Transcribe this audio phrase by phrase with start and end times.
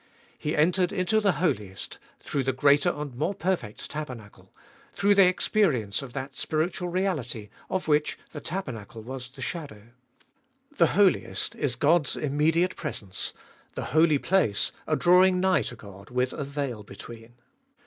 [0.35, 4.51] He entered into the Holiest through the greater and more perfect tabernacle,
[4.91, 9.89] through the experience of that spiritual reality of which the tabernacle was the shadow.
[10.75, 13.31] The Holiest is God's immediate presence,
[13.75, 17.35] the Holy Place a drawing nigh to God with a veil between.